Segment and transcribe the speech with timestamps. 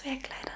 [0.00, 0.49] Zwergkleider.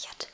[0.00, 0.27] ich